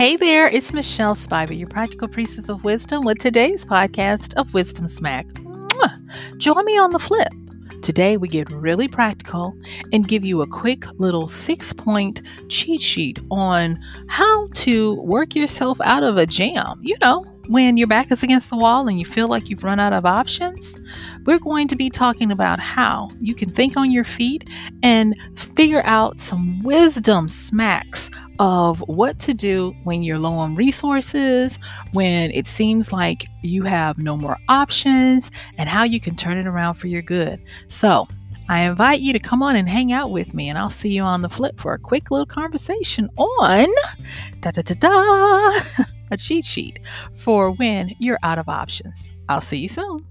[0.00, 4.88] Hey there, it's Michelle Spiver, your practical priestess of wisdom, with today's podcast of Wisdom
[4.88, 5.26] Smack.
[5.26, 6.38] Mwah!
[6.38, 7.28] Join me on the flip.
[7.82, 9.54] Today, we get really practical
[9.92, 15.78] and give you a quick little six point cheat sheet on how to work yourself
[15.82, 16.80] out of a jam.
[16.80, 19.80] You know, when your back is against the wall and you feel like you've run
[19.80, 20.78] out of options,
[21.24, 24.48] we're going to be talking about how you can think on your feet
[24.82, 31.58] and figure out some wisdom smacks of what to do when you're low on resources,
[31.92, 36.46] when it seems like you have no more options, and how you can turn it
[36.46, 37.40] around for your good.
[37.68, 38.06] So,
[38.48, 41.02] I invite you to come on and hang out with me, and I'll see you
[41.02, 43.68] on the flip for a quick little conversation on
[44.40, 46.80] da da da da a cheat sheet
[47.14, 49.10] for when you're out of options.
[49.28, 50.06] I'll see you soon.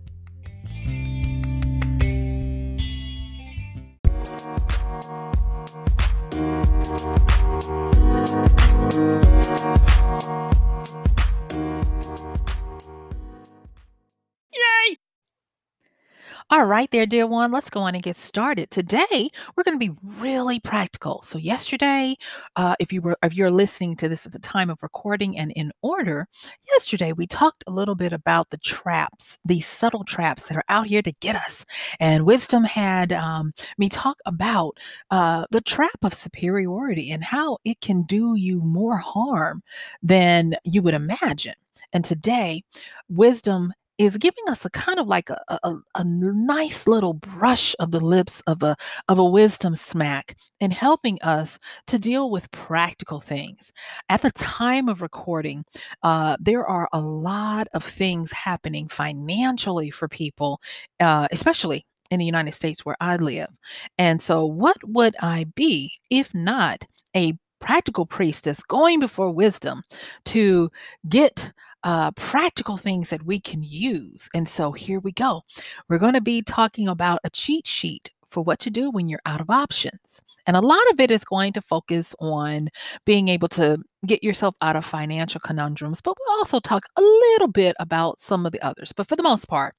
[16.52, 18.72] All right, there, dear one, let's go on and get started.
[18.72, 21.22] Today, we're going to be really practical.
[21.22, 22.16] So, yesterday,
[22.56, 25.52] uh, if you were if you're listening to this at the time of recording and
[25.52, 26.28] in order,
[26.68, 30.88] yesterday we talked a little bit about the traps, these subtle traps that are out
[30.88, 31.66] here to get us.
[32.00, 34.80] And wisdom had um, me talk about
[35.12, 39.62] uh, the trap of superiority and how it can do you more harm
[40.02, 41.54] than you would imagine.
[41.94, 42.64] And today,
[43.08, 47.92] wisdom is giving us a kind of like a, a, a, nice little brush of
[47.92, 48.76] the lips of a
[49.10, 53.74] of a wisdom smack and helping us to deal with practical things.
[54.08, 55.66] At the time of recording,
[56.02, 60.62] uh, there are a lot of things happening financially for people,
[61.02, 63.50] uh, especially in the United States where I live.
[63.98, 69.84] And so, what would I be if not a practical priestess going before wisdom
[70.26, 70.70] to
[71.08, 71.52] get
[71.84, 74.30] uh, practical things that we can use.
[74.34, 75.44] And so here we go.
[75.88, 79.20] We're going to be talking about a cheat sheet for what to do when you're
[79.26, 80.22] out of options.
[80.46, 82.70] And a lot of it is going to focus on
[83.06, 87.48] being able to get yourself out of financial conundrums, but we'll also talk a little
[87.48, 88.94] bit about some of the others.
[88.94, 89.76] But for the most part,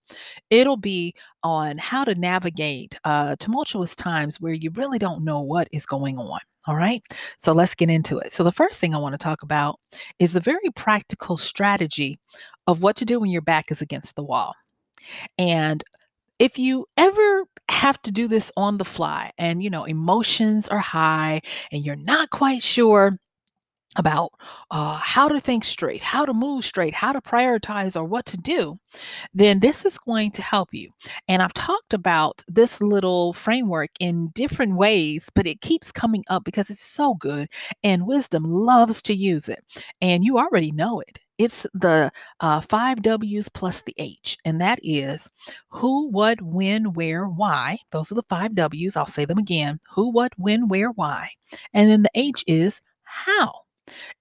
[0.51, 5.69] it'll be on how to navigate uh, tumultuous times where you really don't know what
[5.73, 6.41] is going on.
[6.67, 7.03] All right,
[7.39, 8.33] so let's get into it.
[8.33, 9.81] So, the first thing I want to talk about
[10.19, 12.19] is a very practical strategy
[12.67, 14.55] of what to do when your back is against the wall.
[15.39, 15.83] And
[16.39, 20.79] if you ever have to do this on the fly and you know emotions are
[20.81, 23.19] high and you're not quite sure
[23.97, 24.31] about
[24.71, 28.37] uh, how to think straight, how to move straight, how to prioritize, or what to
[28.37, 28.77] do,
[29.35, 30.89] then this is going to help you.
[31.27, 36.45] And I've talked about this little framework in different ways, but it keeps coming up
[36.45, 37.49] because it's so good.
[37.83, 39.65] And wisdom loves to use it.
[40.01, 41.19] And you already know it.
[41.39, 45.27] It's the uh, five W's plus the H, and that is
[45.71, 47.79] who, what, when, where, why.
[47.93, 48.95] Those are the five W's.
[48.95, 51.31] I'll say them again who, what, when, where, why.
[51.73, 53.51] And then the H is how.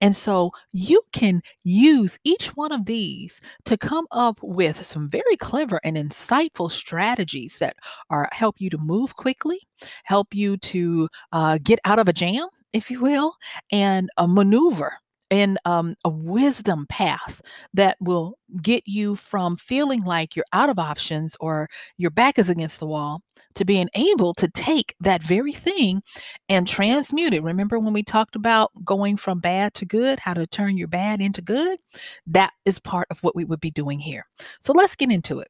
[0.02, 5.36] And so you can use each one of these to come up with some very
[5.38, 7.76] clever and insightful strategies that
[8.10, 9.60] are help you to move quickly,
[10.04, 13.36] help you to uh, get out of a jam, if you will,
[13.72, 14.94] and a maneuver
[15.30, 17.42] in um, a wisdom path
[17.74, 21.68] that will get you from feeling like you're out of options or
[21.98, 23.22] your back is against the wall
[23.56, 26.02] to being able to take that very thing
[26.48, 27.44] and transmute it.
[27.44, 31.22] Remember when we talked about going from bad to good, how to turn your bad
[31.22, 31.80] into good?
[32.26, 34.26] That is part of what we would be doing here.
[34.62, 35.50] So let's get into it.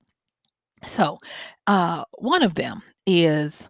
[0.83, 1.17] So,
[1.67, 3.67] uh, one of them is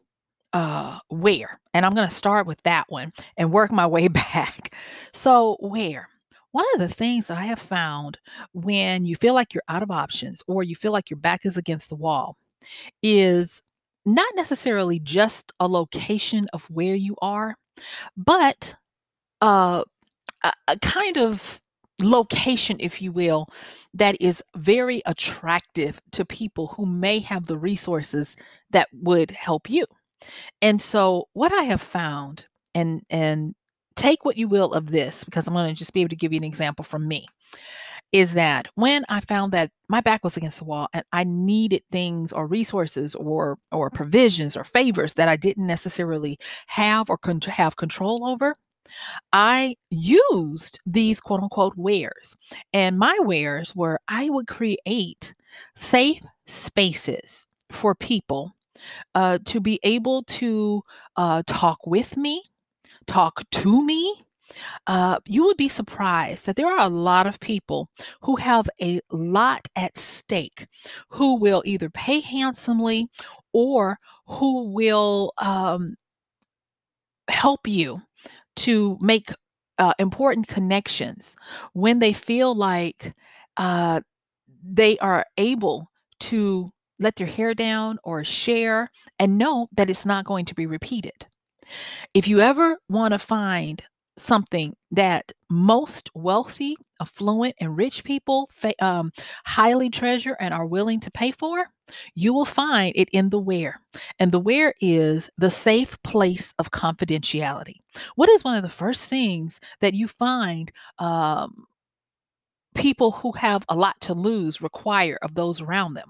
[0.54, 4.74] uh where and i'm going to start with that one and work my way back
[5.13, 6.07] so where
[6.51, 8.18] one of the things that i have found
[8.54, 11.57] when you feel like you're out of options or you feel like your back is
[11.57, 12.36] against the wall
[13.04, 13.62] is
[14.06, 17.56] not necessarily just a location of where you are,
[18.18, 18.75] but
[19.42, 19.84] uh,
[20.44, 21.62] a, a kind of
[22.01, 23.48] location, if you will,
[23.94, 28.36] that is very attractive to people who may have the resources
[28.72, 29.86] that would help you.
[30.62, 33.56] And so what I have found and and
[33.95, 36.31] take what you will of this because I'm going to just be able to give
[36.31, 37.27] you an example from me
[38.12, 41.83] is that when I found that my back was against the wall and I needed
[41.92, 46.38] things or resources or or provisions or favors that I didn't necessarily
[46.68, 48.56] have or con- have control over,
[49.33, 52.36] I used these quote unquote wares.
[52.74, 55.36] And my wares were I would create
[55.75, 58.56] safe spaces for people
[59.15, 60.83] uh, to be able to
[61.15, 62.43] uh, talk with me,
[63.07, 64.15] talk to me.
[64.87, 67.87] Uh, you would be surprised that there are a lot of people
[68.21, 70.67] who have a lot at stake
[71.09, 73.07] who will either pay handsomely
[73.53, 75.95] or who will um,
[77.29, 78.01] help you
[78.55, 79.29] to make
[79.77, 81.35] uh, important connections
[81.73, 83.13] when they feel like
[83.57, 84.01] uh,
[84.63, 85.89] they are able
[86.19, 86.69] to
[87.00, 91.28] let their hair down or share and know that it's not going to be repeated.
[92.13, 93.84] If you ever want to find
[94.18, 99.12] something that most wealthy, affluent, and rich people fa- um,
[99.46, 101.68] highly treasure and are willing to pay for,
[102.16, 103.80] you will find it in the where.
[104.19, 107.78] And the where is the safe place of confidentiality.
[108.16, 111.66] What is one of the first things that you find um,
[112.75, 116.10] people who have a lot to lose require of those around them?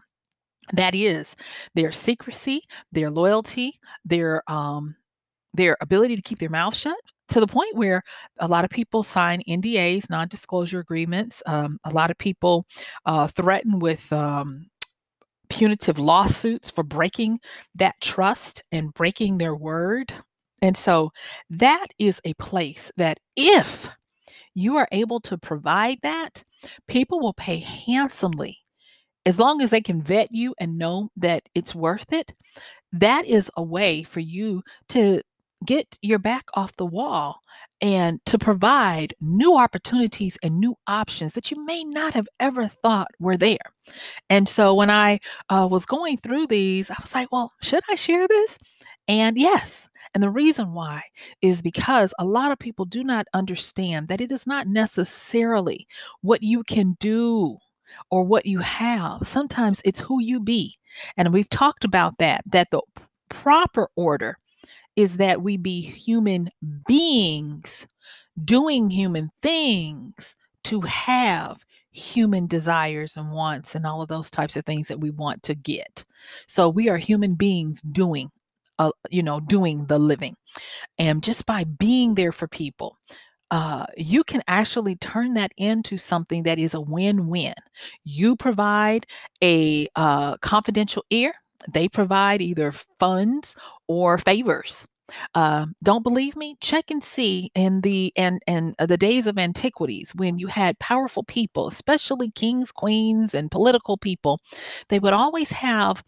[0.74, 1.36] That is
[1.76, 4.96] their secrecy, their loyalty, their um,
[5.54, 6.98] their ability to keep their mouth shut
[7.30, 8.04] to the point where
[8.40, 11.42] a lot of people sign NDAs, non disclosure agreements.
[11.46, 12.66] Um, a lot of people
[13.06, 14.70] uh, threaten with um,
[15.50, 17.40] punitive lawsuits for breaking
[17.76, 20.14] that trust and breaking their word.
[20.62, 21.12] And so
[21.50, 23.90] that is a place that if
[24.54, 26.44] you are able to provide that,
[26.88, 28.60] people will pay handsomely
[29.30, 32.34] as long as they can vet you and know that it's worth it.
[32.92, 35.22] That is a way for you to
[35.64, 37.40] get your back off the wall
[37.80, 43.10] and to provide new opportunities and new options that you may not have ever thought
[43.20, 43.60] were there.
[44.32, 47.94] And so when I uh, was going through these, I was like, well, should I
[47.94, 48.58] share this?
[49.08, 49.90] And yes.
[50.16, 51.04] And the reason why
[51.44, 55.88] is because a lot of people do not understand that it is not necessarily
[56.22, 57.60] what you can do
[58.10, 59.26] or what you have.
[59.26, 60.76] Sometimes it's who you be.
[61.18, 62.82] And we've talked about that, that the
[63.30, 64.38] proper order
[64.96, 66.50] is that we be human
[66.88, 67.88] beings
[68.44, 74.66] doing human things to have human desires and wants and all of those types of
[74.66, 76.06] things that we want to get.
[76.48, 78.32] So we are human beings doing
[78.78, 80.36] uh, you know doing the living.
[80.98, 82.98] And just by being there for people,
[83.52, 87.56] uh, you can actually turn that into something that is a win-win.
[88.04, 89.08] You provide
[89.44, 91.34] a uh, confidential ear
[91.72, 93.56] they provide either funds
[93.88, 94.88] or favors.
[95.34, 96.56] Uh, don't believe me?
[96.62, 100.78] Check and see in the and and uh, the days of antiquities when you had
[100.80, 104.40] powerful people, especially kings, queens, and political people.
[104.90, 106.04] They would always have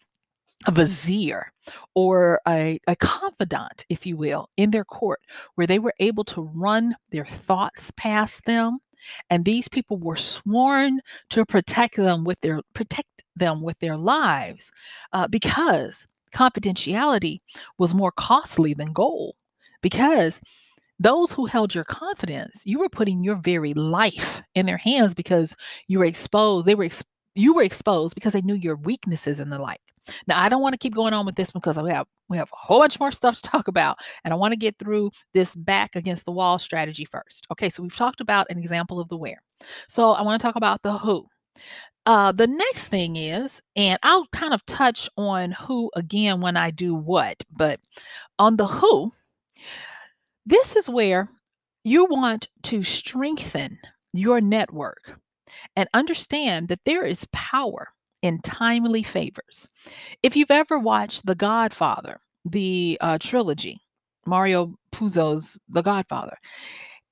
[0.68, 1.52] a vizier
[1.96, 5.20] or a, a confidant, if you will, in their court
[5.56, 8.80] where they were able to run their thoughts past them
[9.30, 14.72] and these people were sworn to protect them with their protect them with their lives
[15.14, 17.40] uh, because confidentiality
[17.78, 19.36] was more costly than gold.
[19.82, 20.42] Because
[21.00, 25.56] those who held your confidence you were putting your very life in their hands because
[25.88, 27.04] you were exposed they were ex-
[27.34, 29.82] you were exposed because they knew your weaknesses and the like
[30.28, 32.50] now, I don't want to keep going on with this because we have we have
[32.52, 35.56] a whole bunch more stuff to talk about, and I want to get through this
[35.56, 37.48] back against the wall strategy first.
[37.52, 39.42] Okay, so we've talked about an example of the where.
[39.88, 41.28] So I want to talk about the who.
[42.06, 46.72] Uh, the next thing is, and I'll kind of touch on who again when I
[46.72, 47.80] do what, but
[48.40, 49.12] on the who,
[50.46, 51.30] this is where
[51.84, 53.78] you want to strengthen
[54.14, 55.20] your network
[55.76, 57.90] and understand that there is power
[58.22, 59.68] in timely favors.
[60.24, 63.80] If you've ever watched The Godfather, the uh, trilogy,
[64.26, 66.38] Mario Puzo's The Godfather,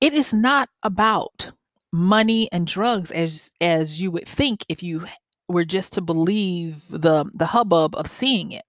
[0.01, 1.51] it is not about
[1.91, 5.05] money and drugs as as you would think if you
[5.47, 8.63] were just to believe the the hubbub of seeing it.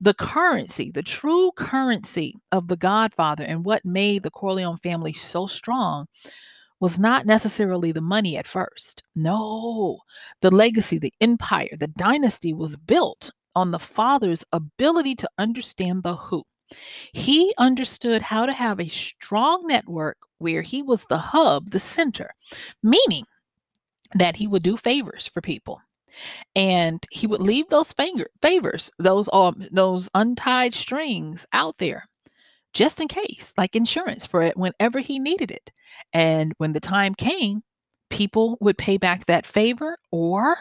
[0.00, 5.46] The currency, the true currency of the Godfather and what made the Corleone family so
[5.46, 6.06] strong
[6.80, 9.02] was not necessarily the money at first.
[9.14, 10.00] No,
[10.40, 16.16] the legacy, the empire, the dynasty was built on the father's ability to understand the
[16.16, 16.44] who.
[17.12, 22.30] He understood how to have a strong network where he was the hub, the center,
[22.82, 23.24] meaning
[24.14, 25.80] that he would do favors for people
[26.56, 32.08] and he would leave those finger, favors those um those untied strings out there
[32.76, 35.72] just in case like insurance for it whenever he needed it
[36.12, 37.62] and when the time came
[38.10, 40.56] people would pay back that favor, or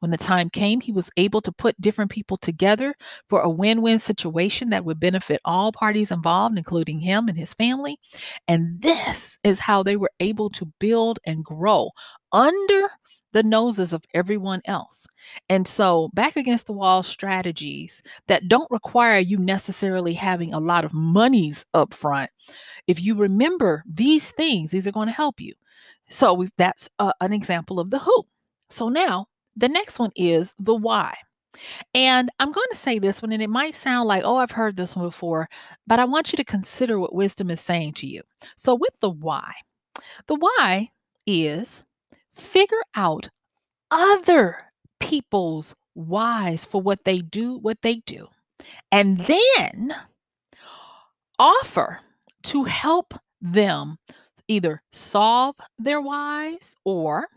[0.00, 2.94] when the time came, he was able to put different people together
[3.28, 7.54] for a win win situation that would benefit all parties involved, including him and his
[7.54, 7.98] family.
[8.46, 11.90] And this is how they were able to build and grow
[12.32, 12.90] under
[13.32, 15.06] the noses of everyone else.
[15.48, 20.84] And so, back against the wall strategies that don't require you necessarily having a lot
[20.84, 22.30] of monies up front.
[22.86, 25.54] If you remember these things, these are going to help you.
[26.08, 28.26] So that's uh, an example of the who.
[28.70, 31.16] So now the next one is the why.
[31.94, 34.76] And I'm going to say this one, and it might sound like, oh, I've heard
[34.76, 35.48] this one before,
[35.86, 38.22] but I want you to consider what wisdom is saying to you.
[38.56, 39.52] So, with the why,
[40.26, 40.90] the why
[41.26, 41.84] is
[42.38, 43.28] figure out
[43.90, 48.28] other people's whys for what they do, what they do,
[48.92, 49.94] and then
[51.38, 52.00] offer
[52.44, 53.98] to help them
[54.48, 57.28] either solve their whys or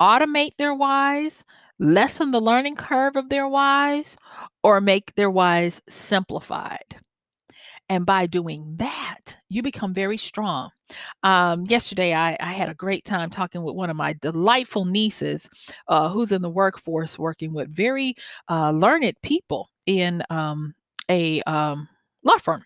[0.00, 1.44] automate their whys,
[1.78, 4.16] lessen the learning curve of their whys,
[4.62, 6.96] or make their whys simplified.
[7.90, 10.70] And by doing that, you become very strong.
[11.24, 15.50] Um, yesterday, I, I, had a great time talking with one of my delightful nieces
[15.88, 18.14] uh, who's in the workforce working with very
[18.48, 20.74] uh, learned people in um,
[21.08, 21.88] a um,
[22.22, 22.64] law firm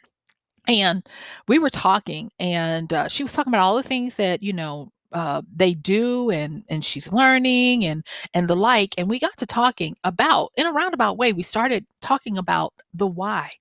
[0.67, 1.07] and
[1.49, 4.91] we were talking and uh, she was talking about all the things that you know
[5.15, 8.05] uh, they do and and she's learning and
[8.35, 11.87] and the like and we got to talking about in a roundabout way we started
[12.03, 13.53] talking about the why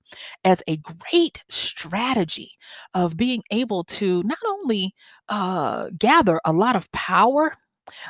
[0.45, 2.53] as a great strategy
[2.93, 4.93] of being able to not only
[5.29, 7.53] uh, gather a lot of power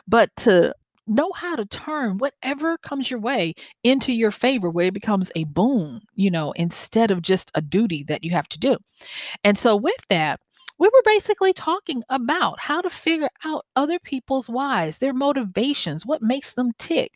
[0.08, 0.74] but to
[1.08, 5.44] know how to turn whatever comes your way into your favor where it becomes a
[5.46, 8.78] boon, you know, instead of just a duty that you have to do.
[9.44, 10.40] And so with that,
[10.80, 16.22] we were basically talking about how to figure out other people's whys, their motivations, what
[16.22, 17.12] makes them tick,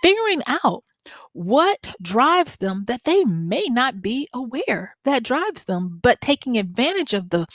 [0.00, 0.84] figuring out
[1.32, 7.14] what drives them that they may not be aware that drives them, but taking advantage
[7.14, 7.46] of the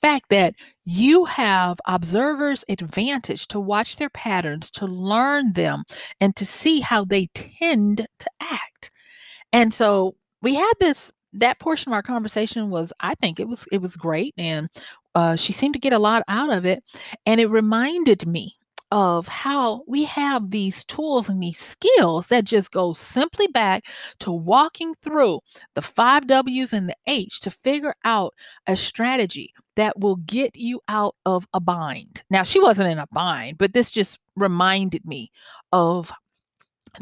[0.00, 0.54] fact that
[0.84, 5.84] you have observers advantage to watch their patterns to learn them
[6.20, 8.90] and to see how they tend to act.
[9.52, 13.66] And so we had this that portion of our conversation was i think it was
[13.72, 14.68] it was great and
[15.14, 16.84] uh, she seemed to get a lot out of it
[17.26, 18.54] and it reminded me
[18.90, 23.84] of how we have these tools and these skills that just go simply back
[24.18, 25.40] to walking through
[25.74, 28.34] the five W's and the H to figure out
[28.66, 32.22] a strategy that will get you out of a bind.
[32.30, 35.30] Now, she wasn't in a bind, but this just reminded me
[35.72, 36.10] of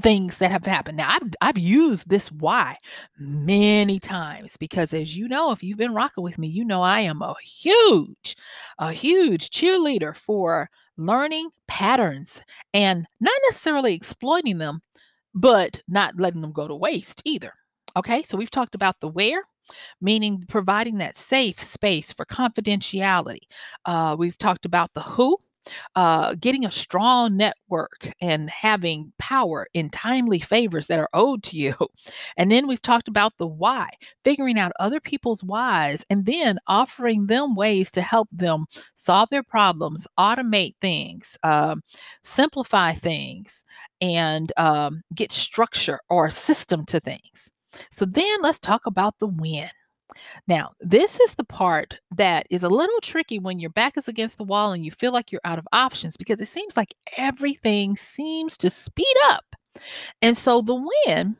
[0.00, 0.96] things that have happened.
[0.98, 2.76] Now, I've, I've used this why
[3.18, 7.00] many times because, as you know, if you've been rocking with me, you know I
[7.00, 8.36] am a huge,
[8.78, 14.82] a huge cheerleader for learning patterns and not necessarily exploiting them,
[15.34, 17.52] but not letting them go to waste either.
[17.96, 19.42] Okay, so we've talked about the where,
[20.00, 23.40] meaning providing that safe space for confidentiality.
[23.84, 25.36] Uh, we've talked about the who,
[25.94, 31.56] uh, getting a strong network and having power in timely favors that are owed to
[31.56, 31.75] you.
[32.37, 33.88] And then we've talked about the why,
[34.25, 39.42] figuring out other people's whys, and then offering them ways to help them solve their
[39.42, 41.82] problems, automate things, um,
[42.23, 43.64] simplify things,
[44.00, 47.50] and um, get structure or system to things.
[47.90, 49.70] So then let's talk about the win.
[50.46, 54.38] Now, this is the part that is a little tricky when your back is against
[54.38, 57.96] the wall and you feel like you're out of options because it seems like everything
[57.96, 59.44] seems to speed up.
[60.22, 61.36] And so the win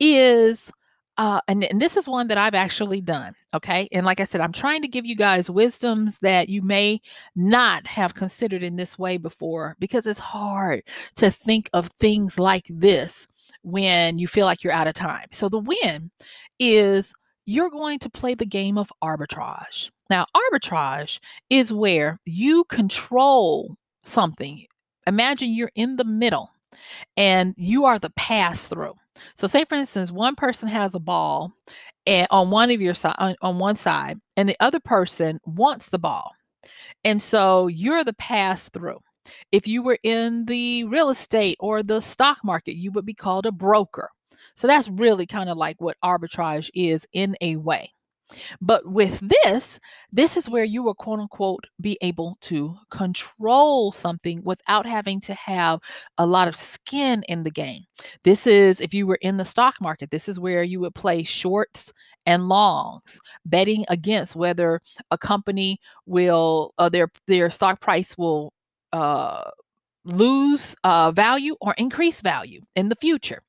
[0.00, 0.72] is
[1.18, 3.34] uh, and, and this is one that I've actually done.
[3.52, 3.88] Okay.
[3.90, 7.00] And like I said, I'm trying to give you guys wisdoms that you may
[7.34, 10.84] not have considered in this way before because it's hard
[11.16, 13.26] to think of things like this
[13.62, 15.26] when you feel like you're out of time.
[15.32, 16.12] So the win
[16.60, 17.12] is
[17.48, 19.90] you're going to play the game of arbitrage.
[20.10, 23.74] Now, arbitrage is where you control
[24.04, 24.66] something.
[25.06, 26.50] Imagine you're in the middle
[27.16, 28.92] and you are the pass through.
[29.34, 31.54] So, say for instance, one person has a ball
[32.06, 35.88] and on one of your side on, on one side, and the other person wants
[35.88, 36.32] the ball.
[37.02, 38.98] And so you're the pass through.
[39.52, 43.46] If you were in the real estate or the stock market, you would be called
[43.46, 44.10] a broker.
[44.58, 47.92] So that's really kind of like what arbitrage is in a way.
[48.60, 49.78] But with this,
[50.10, 55.34] this is where you will quote unquote be able to control something without having to
[55.34, 55.78] have
[56.18, 57.84] a lot of skin in the game.
[58.24, 61.22] This is if you were in the stock market, this is where you would play
[61.22, 61.92] shorts
[62.26, 64.80] and longs, betting against whether
[65.12, 68.52] a company will uh, their their stock price will
[68.92, 69.50] uh
[70.08, 73.42] lose uh, value or increase value in the future.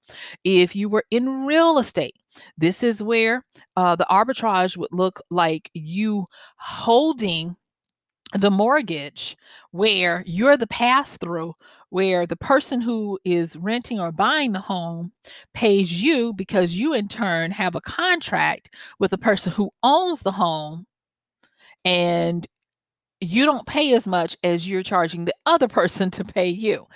[0.44, 2.16] If you were in real estate,
[2.58, 7.56] this is where uh, the arbitrage would look like you holding
[8.38, 9.36] the mortgage
[9.72, 11.54] where you're the pass through
[11.90, 15.12] where the person who is renting or buying the home
[15.56, 20.32] pays you because you in turn have a contract with the person who owns the
[20.32, 20.86] home
[21.84, 22.48] and
[23.22, 26.88] you don't pay as much as you're charging the other person to pay you.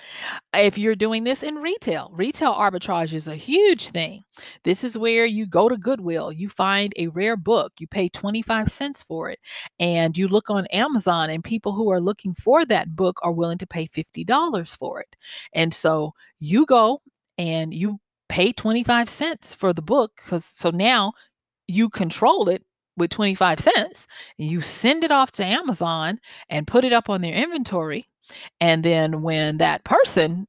[0.54, 4.24] If you're doing this in retail, retail arbitrage is a huge thing.
[4.64, 8.70] This is where you go to Goodwill, you find a rare book, you pay 25
[8.70, 9.38] cents for it,
[9.78, 13.58] and you look on Amazon, and people who are looking for that book are willing
[13.58, 15.16] to pay $50 for it.
[15.52, 17.02] And so you go
[17.36, 17.98] and you
[18.30, 21.12] pay 25 cents for the book because so now
[21.68, 22.62] you control it
[22.96, 24.06] with 25 cents
[24.38, 28.06] you send it off to Amazon and put it up on their inventory.
[28.60, 30.46] And then when that person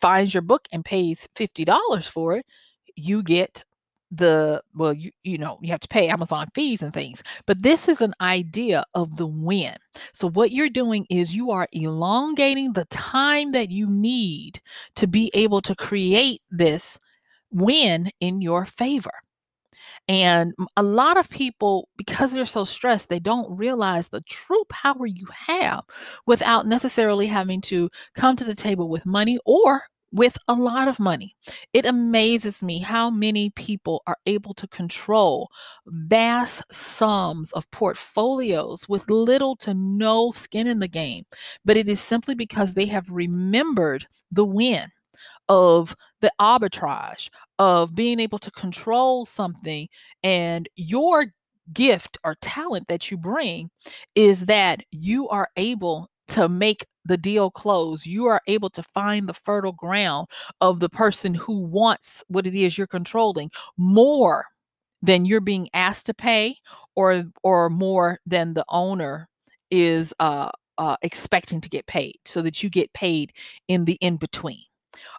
[0.00, 2.46] finds your book and pays $50 for it,
[2.96, 3.64] you get
[4.10, 7.90] the well you you know you have to pay Amazon fees and things but this
[7.90, 9.74] is an idea of the win
[10.14, 14.62] so what you're doing is you are elongating the time that you need
[14.96, 16.98] to be able to create this
[17.50, 19.10] win in your favor
[20.08, 25.06] and a lot of people, because they're so stressed, they don't realize the true power
[25.06, 25.84] you have
[26.26, 30.98] without necessarily having to come to the table with money or with a lot of
[30.98, 31.36] money.
[31.74, 35.50] It amazes me how many people are able to control
[35.86, 41.24] vast sums of portfolios with little to no skin in the game.
[41.64, 44.86] But it is simply because they have remembered the win
[45.48, 49.88] of the arbitrage of being able to control something
[50.22, 51.26] and your
[51.72, 53.70] gift or talent that you bring
[54.14, 58.06] is that you are able to make the deal close.
[58.06, 60.28] You are able to find the fertile ground
[60.60, 64.44] of the person who wants what it is you're controlling more
[65.02, 66.56] than you're being asked to pay
[66.96, 69.28] or or more than the owner
[69.70, 73.32] is uh, uh expecting to get paid so that you get paid
[73.68, 74.62] in the in between.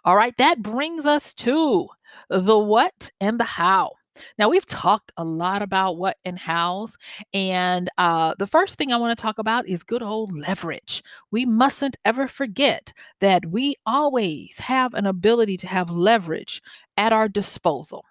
[0.04, 1.88] All right, that brings us to
[2.28, 3.92] the what and the how.
[4.38, 6.96] Now, we've talked a lot about what and hows,
[7.32, 11.02] and uh, the first thing I want to talk about is good old leverage.
[11.30, 16.60] We mustn't ever forget that we always have an ability to have leverage
[16.96, 18.04] at our disposal.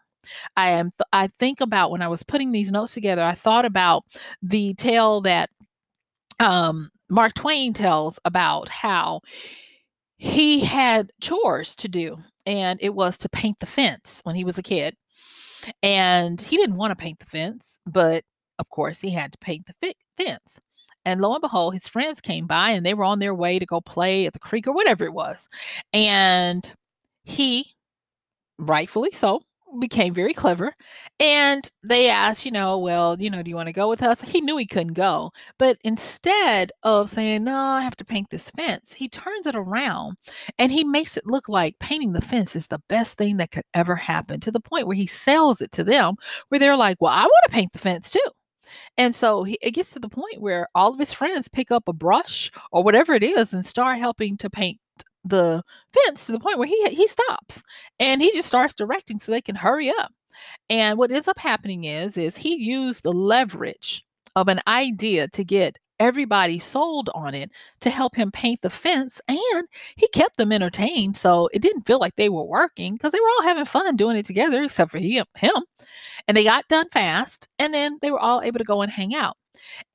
[0.56, 3.66] I am th- I think about when I was putting these notes together, I thought
[3.66, 4.04] about
[4.42, 5.50] the tale that
[6.40, 9.22] um, Mark Twain tells about how
[10.20, 14.58] he had chores to do, and it was to paint the fence when he was
[14.58, 14.96] a kid.
[15.82, 18.24] And he didn't want to paint the fence, but
[18.60, 20.60] of course, he had to paint the fi- fence.
[21.06, 23.66] And lo and behold, his friends came by and they were on their way to
[23.66, 25.48] go play at the creek or whatever it was.
[25.94, 26.72] And
[27.24, 27.74] he,
[28.58, 29.42] rightfully so,
[29.80, 30.74] became very clever.
[31.20, 34.22] And they asked, you know, well, you know, do you want to go with us?
[34.22, 35.32] He knew he couldn't go.
[35.58, 40.18] But instead of saying, no, I have to paint this fence, he turns it around
[40.58, 43.66] and he makes it look like painting the fence is the best thing that could
[43.74, 46.16] ever happen to the point where he sells it to them,
[46.50, 48.20] where they're like, well, I want to paint the fence too.
[48.98, 51.88] And so he, it gets to the point where all of his friends pick up
[51.88, 54.80] a brush or whatever it is and start helping to paint
[55.26, 57.62] the fence to the point where he he stops
[58.00, 60.12] and he just starts directing so they can hurry up.
[60.70, 64.06] And what ends up happening is is he used the leverage
[64.36, 67.52] of an idea to get everybody sold on it
[67.82, 72.00] to help him paint the fence and he kept them entertained so it didn't feel
[72.00, 74.98] like they were working because they were all having fun doing it together except for
[74.98, 75.26] him
[76.28, 79.14] and they got done fast and then they were all able to go and hang
[79.14, 79.36] out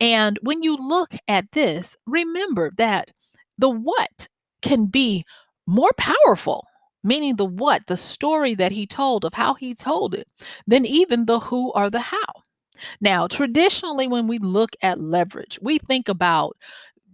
[0.01, 3.11] and when you look at this remember that
[3.59, 4.29] the what
[4.65, 5.25] can be
[5.69, 6.67] more powerful
[7.05, 10.27] meaning the what, the story that he told of how he told it,
[10.67, 12.43] than even the who or the how.
[13.01, 16.57] Now, traditionally, when we look at leverage, we think about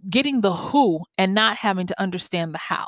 [0.09, 2.87] getting the who and not having to understand the how.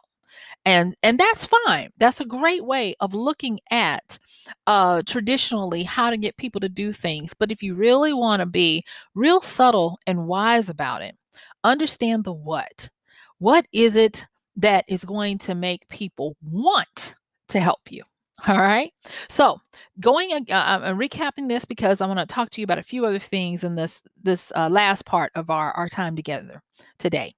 [0.65, 1.91] And and that's fine.
[1.99, 4.19] That's a great way of looking at
[4.67, 7.35] uh traditionally how to get people to do things.
[7.35, 11.17] But if you really want to be real subtle and wise about it,
[11.65, 12.91] understand the what.
[13.39, 17.15] What is it that is going to make people want
[17.49, 18.03] to help you.
[18.49, 18.93] All right.
[19.29, 19.61] So
[20.01, 23.07] going uh, I'm recapping this because I want to talk to you about a few
[23.07, 26.63] other things in this this uh, last part of our our time together
[26.99, 27.35] today.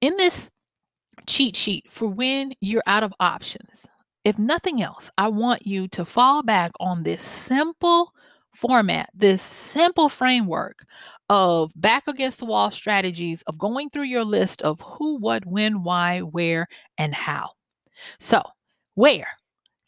[0.00, 0.50] In this
[1.26, 3.86] cheat sheet for when you're out of options,
[4.24, 8.12] if nothing else, I want you to fall back on this simple
[8.62, 10.84] format, this simple framework
[11.28, 15.82] of back against the wall strategies of going through your list of who, what, when,
[15.82, 17.50] why, where, and how.
[18.20, 18.40] So,
[18.94, 19.26] where?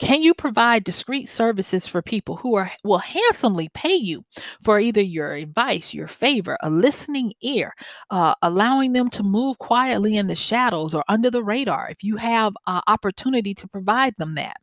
[0.00, 4.24] Can you provide discreet services for people who are will handsomely pay you
[4.60, 7.72] for either your advice, your favor, a listening ear,
[8.10, 12.16] uh, allowing them to move quietly in the shadows or under the radar if you
[12.16, 14.56] have uh, opportunity to provide them that?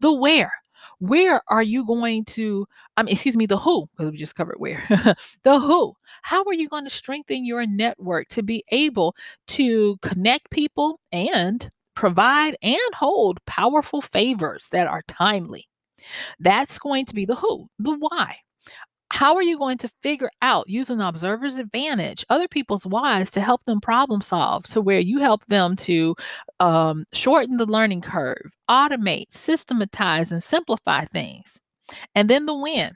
[0.00, 0.52] The where.
[0.98, 4.84] Where are you going to, um, excuse me, the who, because we just covered where.
[5.44, 5.94] the who.
[6.22, 9.14] How are you going to strengthen your network to be able
[9.48, 15.68] to connect people and provide and hold powerful favors that are timely.
[16.38, 18.36] That's going to be the who, the why.
[19.10, 23.40] How are you going to figure out using the observer's advantage, other people's whys to
[23.40, 26.14] help them problem solve to where you help them to
[26.60, 31.60] um, shorten the learning curve, automate, systematize, and simplify things?
[32.14, 32.92] And then the when.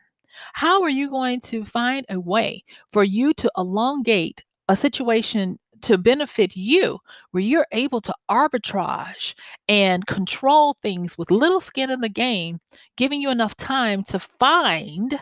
[0.55, 5.99] How are you going to find a way for you to elongate a situation to
[5.99, 6.99] benefit you,
[7.33, 9.35] where you're able to arbitrage
[9.69, 12.61] and control things with little skin in the game,
[12.97, 15.19] giving you enough time to find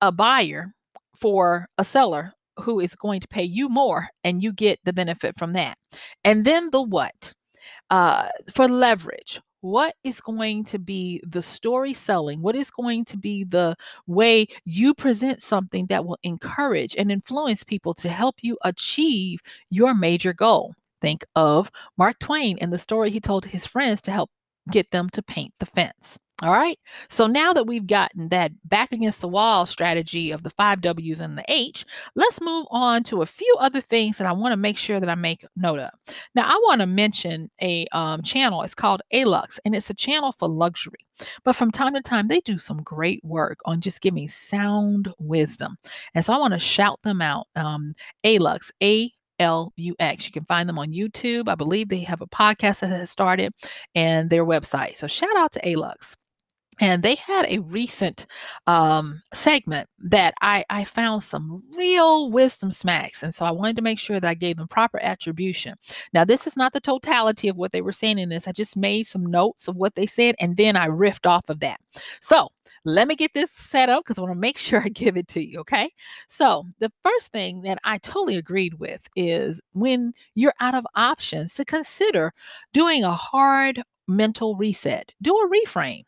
[0.00, 0.74] a buyer
[1.16, 5.36] for a seller who is going to pay you more and you get the benefit
[5.36, 5.76] from that.
[6.24, 7.34] And then the what?
[7.90, 12.40] Uh, for leverage, what is going to be the story selling?
[12.40, 17.64] What is going to be the way you present something that will encourage and influence
[17.64, 20.74] people to help you achieve your major goal?
[21.00, 24.30] Think of Mark Twain and the story he told to his friends to help
[24.70, 26.18] get them to paint the fence.
[26.42, 26.78] All right.
[27.10, 31.20] So now that we've gotten that back against the wall strategy of the five W's
[31.20, 34.56] and the H, let's move on to a few other things that I want to
[34.56, 35.90] make sure that I make note of.
[36.34, 38.62] Now, I want to mention a um, channel.
[38.62, 41.04] It's called Alux, and it's a channel for luxury.
[41.44, 45.76] But from time to time, they do some great work on just giving sound wisdom.
[46.14, 47.48] And so I want to shout them out.
[47.54, 50.26] Um, Alux, A L U X.
[50.26, 51.48] You can find them on YouTube.
[51.48, 53.52] I believe they have a podcast that has started
[53.94, 54.96] and their website.
[54.96, 56.14] So shout out to Alux
[56.80, 58.26] and they had a recent
[58.66, 63.22] um, segment that I, I found some real wisdom smacks.
[63.22, 65.74] And so I wanted to make sure that I gave them proper attribution.
[66.14, 68.48] Now, this is not the totality of what they were saying in this.
[68.48, 71.60] I just made some notes of what they said and then I riffed off of
[71.60, 71.80] that.
[72.20, 72.48] So
[72.86, 75.28] let me get this set up because I want to make sure I give it
[75.28, 75.60] to you.
[75.60, 75.92] Okay.
[76.28, 81.54] So the first thing that I totally agreed with is when you're out of options
[81.54, 82.32] to consider
[82.72, 86.04] doing a hard mental reset, do a reframe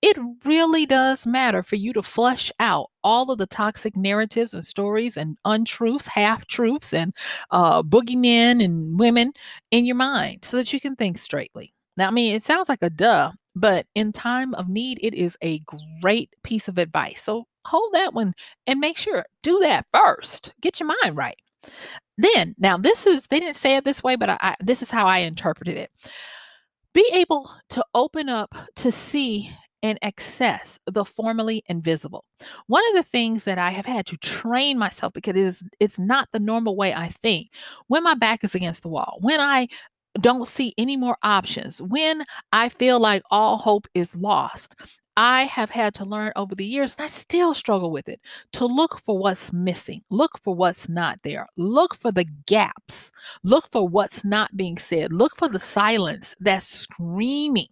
[0.00, 4.64] it really does matter for you to flush out all of the toxic narratives and
[4.64, 7.14] stories and untruths, half truths, and
[7.50, 9.32] uh, boogeymen and women
[9.70, 11.72] in your mind so that you can think straightly.
[11.96, 15.36] Now, I mean, it sounds like a duh, but in time of need, it is
[15.42, 15.62] a
[16.00, 17.22] great piece of advice.
[17.22, 18.34] So hold that one
[18.66, 20.52] and make sure do that first.
[20.60, 21.36] Get your mind right.
[22.18, 24.90] Then, now this is they didn't say it this way, but I, I this is
[24.90, 25.90] how I interpreted it.
[26.92, 29.50] Be able to open up to see
[29.82, 32.24] and access the formerly invisible.
[32.66, 35.98] One of the things that I have had to train myself because it is it's
[35.98, 37.48] not the normal way I think.
[37.88, 39.68] When my back is against the wall, when I
[40.20, 44.74] don't see any more options, when I feel like all hope is lost,
[45.16, 48.20] I have had to learn over the years, and I still struggle with it,
[48.54, 53.10] to look for what's missing, look for what's not there, look for the gaps,
[53.44, 57.66] look for what's not being said, look for the silence that's screaming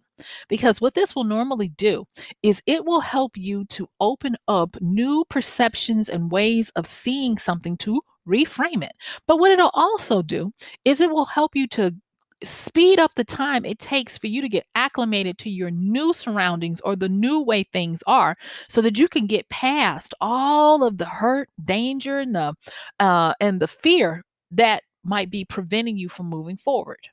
[0.47, 2.05] because what this will normally do
[2.43, 7.75] is it will help you to open up new perceptions and ways of seeing something
[7.77, 8.91] to reframe it.
[9.27, 10.53] But what it'll also do
[10.85, 11.95] is it will help you to
[12.43, 16.81] speed up the time it takes for you to get acclimated to your new surroundings
[16.81, 18.35] or the new way things are
[18.67, 22.53] so that you can get past all of the hurt danger and the
[22.99, 27.07] uh, and the fear that might be preventing you from moving forward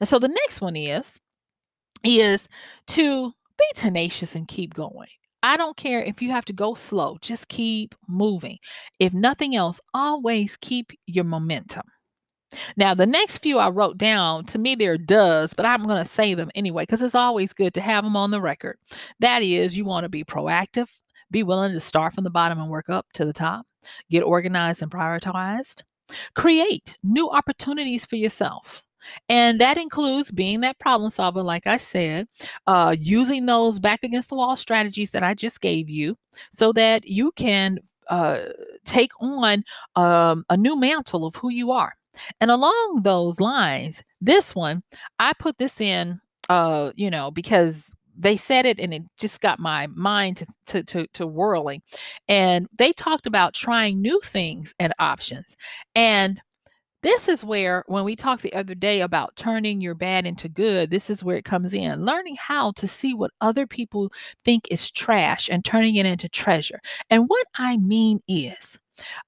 [0.00, 1.20] and so the next one is
[2.04, 2.48] is
[2.88, 5.08] to be tenacious and keep going.
[5.42, 8.58] I don't care if you have to go slow, just keep moving.
[9.00, 11.82] If nothing else, always keep your momentum.
[12.76, 16.10] Now, the next few I wrote down, to me, they're does, but I'm going to
[16.10, 18.78] say them anyway because it's always good to have them on the record.
[19.20, 20.98] That is, you want to be proactive,
[21.30, 23.66] be willing to start from the bottom and work up to the top,
[24.10, 25.82] get organized and prioritized,
[26.34, 28.82] create new opportunities for yourself
[29.28, 32.28] And that includes being that problem solver, like I said,
[32.66, 36.16] uh, using those back against the wall strategies that I just gave you
[36.50, 38.40] so that you can uh,
[38.84, 39.64] take on
[39.96, 41.94] um, a new mantle of who you are.
[42.40, 44.82] And along those lines, this one,
[45.18, 49.58] I put this in, uh, you know, because they said it and it just got
[49.58, 51.82] my mind to, to, to, to whirling.
[52.28, 55.56] And they talked about trying new things and options.
[55.94, 56.40] And
[57.02, 60.90] this is where, when we talked the other day about turning your bad into good,
[60.90, 62.04] this is where it comes in.
[62.04, 64.12] Learning how to see what other people
[64.44, 66.80] think is trash and turning it into treasure.
[67.10, 68.78] And what I mean is,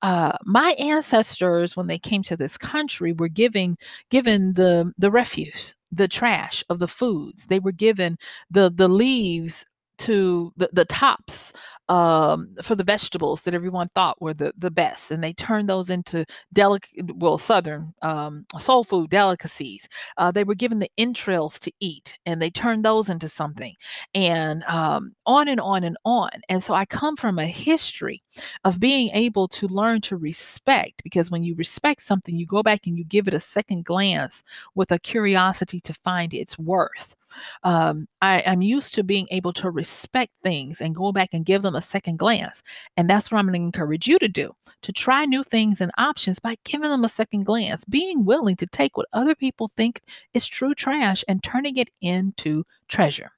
[0.02, 3.76] uh, my ancestors, when they came to this country, were giving
[4.10, 7.46] given the the refuse, the trash of the foods.
[7.46, 8.16] They were given
[8.50, 11.52] the the leaves to the, the tops
[11.88, 15.10] um, for the vegetables that everyone thought were the, the best.
[15.10, 19.88] And they turned those into delicate, well, Southern um, soul food delicacies.
[20.16, 23.74] Uh, they were given the entrails to eat and they turned those into something.
[24.14, 26.30] And um, on and on and on.
[26.48, 28.22] And so I come from a history
[28.64, 32.86] of being able to learn to respect because when you respect something, you go back
[32.86, 34.42] and you give it a second glance
[34.74, 37.16] with a curiosity to find its worth
[37.62, 41.62] um, I, am used to being able to respect things and go back and give
[41.62, 42.62] them a second glance.
[42.96, 45.92] And that's what I'm going to encourage you to do to try new things and
[45.98, 50.00] options by giving them a second glance, being willing to take what other people think
[50.32, 53.30] is true trash and turning it into treasure.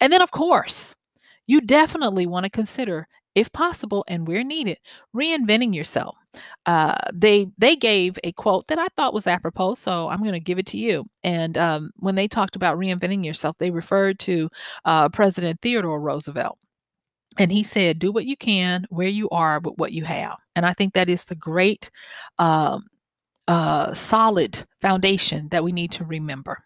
[0.00, 0.94] And then, of course,
[1.46, 4.78] you definitely want to consider if possible and where needed,
[5.14, 6.16] reinventing yourself.
[6.66, 10.40] Uh, they they gave a quote that I thought was apropos, so I'm going to
[10.40, 11.04] give it to you.
[11.22, 14.48] And um, when they talked about reinventing yourself, they referred to
[14.84, 16.58] uh, President Theodore Roosevelt.
[17.38, 20.64] And he said, "Do what you can, where you are, with what you have." And
[20.66, 21.90] I think that is the great,
[22.38, 22.84] um,
[23.48, 26.64] uh, solid foundation that we need to remember.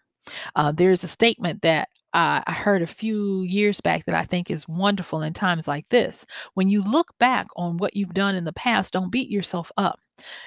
[0.55, 4.49] Uh, there's a statement that uh, I heard a few years back that I think
[4.49, 6.25] is wonderful in times like this.
[6.55, 9.99] When you look back on what you've done in the past, don't beat yourself up.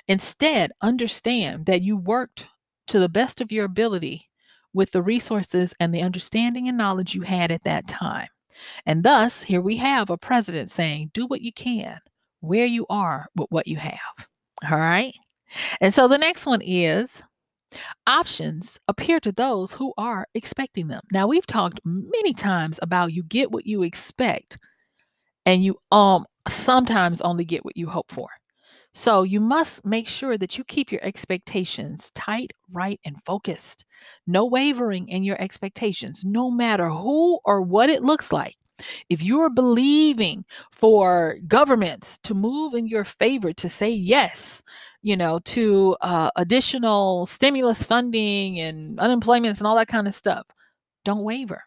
[0.09, 2.49] Instead, understand that you worked
[2.89, 4.29] to the best of your ability
[4.75, 8.29] with the resources and the understanding and knowledge you had at that time.
[8.87, 11.99] And thus, here we have a president saying, do what you can,
[12.41, 14.27] where you are with what you have.
[14.71, 15.15] All right.
[15.81, 17.23] And so the next one is
[18.07, 21.03] Options appear to those who are expecting them.
[21.13, 24.59] Now, we've talked many times about you get what you expect
[25.47, 28.29] and you um sometimes only get what you hope for.
[28.95, 33.85] So you must make sure that you keep your expectations tight, right, and focused.
[34.27, 38.57] No wavering in your expectations, no matter who or what it looks like.
[39.09, 44.63] If you're believing for governments to move in your favor, to say yes,
[45.03, 50.47] you know, to uh, additional stimulus funding and unemployments and all that kind of stuff,
[51.05, 51.63] don't waver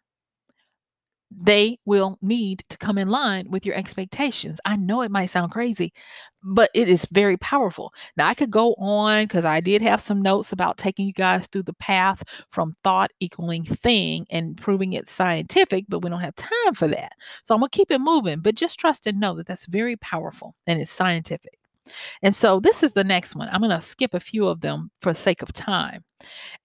[1.31, 4.59] they will need to come in line with your expectations.
[4.65, 5.91] I know it might sound crazy,
[6.43, 7.93] but it is very powerful.
[8.15, 11.47] Now, I could go on because I did have some notes about taking you guys
[11.47, 16.35] through the path from thought equaling thing and proving it scientific, but we don't have
[16.35, 17.13] time for that.
[17.43, 19.97] So I'm going to keep it moving, but just trust and know that that's very
[19.97, 21.57] powerful and it's scientific.
[22.21, 23.49] And so this is the next one.
[23.51, 26.03] I'm going to skip a few of them for sake of time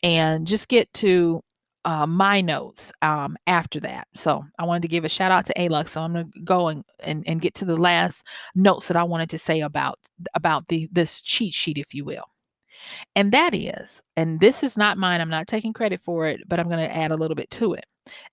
[0.03, 1.43] and just get to
[1.85, 4.09] uh, my notes um, after that.
[4.15, 5.89] So I wanted to give a shout out to Alux.
[5.89, 9.05] So I'm going to go and, and, and get to the last notes that I
[9.05, 9.99] wanted to say about
[10.35, 12.25] about the this cheat sheet, if you will.
[13.15, 15.21] And that is, and this is not mine.
[15.21, 17.75] I'm not taking credit for it, but I'm going to add a little bit to
[17.75, 17.85] it.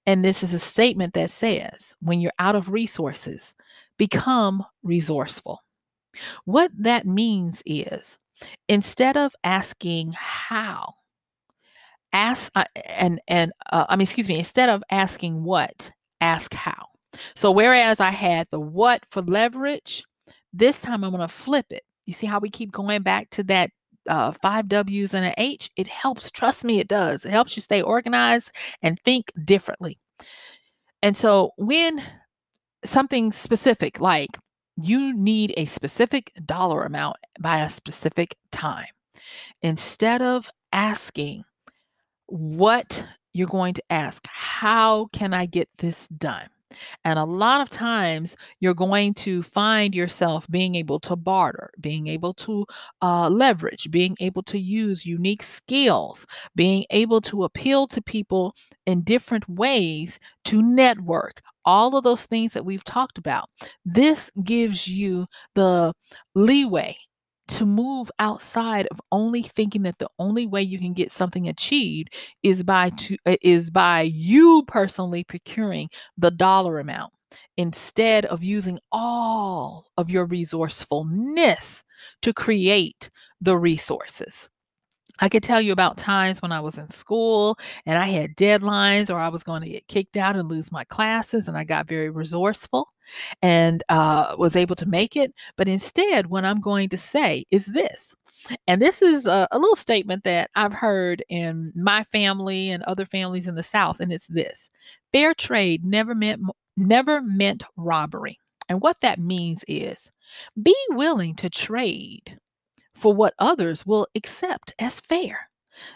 [0.05, 3.53] And this is a statement that says, when you're out of resources,
[3.97, 5.59] become resourceful.
[6.45, 8.17] What that means is
[8.69, 10.93] instead of asking how,
[12.17, 12.65] ask uh,
[12.97, 16.87] and and uh, I mean, excuse me, instead of asking what, ask how.
[17.35, 20.03] So whereas I had the what for leverage,
[20.51, 21.83] this time I'm going to flip it.
[22.05, 23.69] You see how we keep going back to that
[24.07, 25.69] uh, five W's and an H?
[25.75, 26.31] It helps.
[26.31, 27.25] Trust me, it does.
[27.25, 28.51] It helps you stay organized
[28.81, 29.99] and think differently.
[31.01, 32.01] And so when
[32.83, 34.37] something specific like
[34.75, 38.87] you need a specific dollar amount by a specific time,
[39.61, 41.43] instead of asking
[42.27, 46.49] what you're going to ask how can I get this done?
[47.03, 52.07] And a lot of times you're going to find yourself being able to barter, being
[52.07, 52.65] able to
[53.01, 58.53] uh, leverage, being able to use unique skills, being able to appeal to people
[58.85, 61.41] in different ways to network.
[61.65, 63.49] All of those things that we've talked about.
[63.85, 65.93] This gives you the
[66.35, 66.97] leeway
[67.47, 72.13] to move outside of only thinking that the only way you can get something achieved
[72.43, 77.13] is by to uh, is by you personally procuring the dollar amount
[77.57, 81.83] instead of using all of your resourcefulness
[82.21, 83.09] to create
[83.41, 84.49] the resources.
[85.19, 89.09] I could tell you about times when I was in school and I had deadlines
[89.13, 91.87] or I was going to get kicked out and lose my classes, and I got
[91.87, 92.87] very resourceful
[93.41, 95.33] and uh, was able to make it.
[95.55, 98.15] But instead, what I'm going to say is this.
[98.67, 103.05] And this is a, a little statement that I've heard in my family and other
[103.05, 104.69] families in the South, and it's this
[105.11, 106.43] fair trade never meant
[106.75, 108.39] never meant robbery.
[108.69, 110.11] And what that means is
[110.61, 112.39] be willing to trade
[112.97, 115.49] for what others will accept as fair.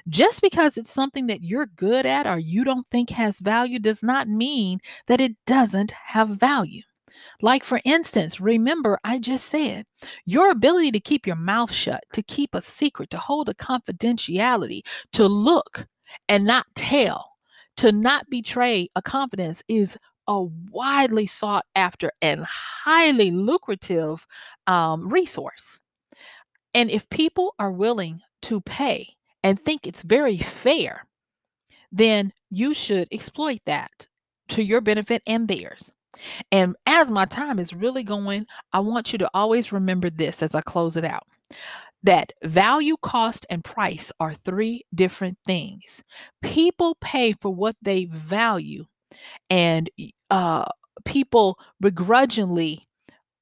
[0.08, 4.04] Just because it's something that you're good at or you don't think has value does
[4.04, 6.84] not mean that it doesn't have value.
[7.42, 9.86] Like, for instance, remember I just said
[10.26, 14.82] your ability to keep your mouth shut, to keep a secret, to hold a confidentiality,
[15.14, 15.88] to look
[16.30, 17.32] and not tell,
[17.78, 24.26] to not betray a confidence is a widely sought after and highly lucrative
[24.68, 25.81] um, resource.
[26.74, 31.06] And if people are willing to pay and think it's very fair,
[31.92, 34.08] then you should exploit that
[34.50, 35.94] to your benefit and theirs.
[36.52, 40.54] And as my time is really going, I want you to always remember this as
[40.56, 41.24] I close it out
[42.04, 46.04] that value, cost, and price are three different things.
[46.42, 48.86] People pay for what they value,
[49.50, 49.90] and
[50.30, 50.66] uh,
[51.06, 52.88] people begrudgingly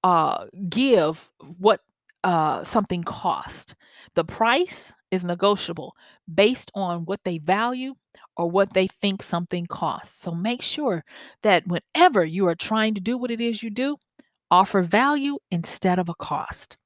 [0.04, 1.82] uh, give what
[2.24, 3.76] uh, something cost.
[4.16, 5.96] The price is negotiable
[6.34, 7.96] based on what they value
[8.38, 10.22] or what they think something costs.
[10.22, 11.04] So make sure
[11.44, 13.98] that whenever you are trying to do what it is you do,
[14.52, 16.78] offer value instead of a cost.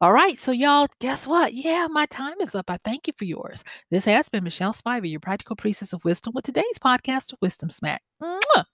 [0.00, 1.54] All right, so y'all, guess what?
[1.54, 2.68] Yeah, my time is up.
[2.70, 3.62] I thank you for yours.
[3.90, 8.02] This has been Michelle Spivey, your practical priestess of wisdom, with today's podcast, Wisdom Smack.
[8.20, 8.64] Mwah!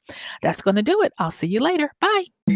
[0.41, 1.13] That's going to do it.
[1.19, 1.93] I'll see you later.
[2.01, 2.56] Bye.